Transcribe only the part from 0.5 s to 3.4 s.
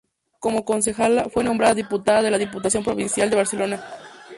concejala fue nombrada diputada de la Diputación Provincial de